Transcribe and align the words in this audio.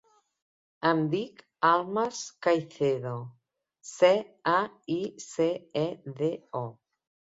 Em 0.91 1.01
dic 1.09 1.43
Almas 1.71 2.21
Caicedo: 2.47 3.13
ce, 3.91 4.11
a, 4.53 4.57
i, 4.97 5.01
ce, 5.27 5.51
e, 5.85 5.89
de, 6.23 6.33
o. 6.65 6.65